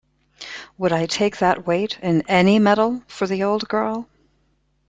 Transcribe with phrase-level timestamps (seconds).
[0.79, 4.09] Would I take that weight— in any metal— for the old girl?